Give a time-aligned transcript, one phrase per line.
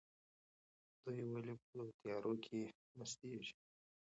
[1.03, 2.59] دوی ولې په تیارو کې
[2.97, 3.53] مستیږي؟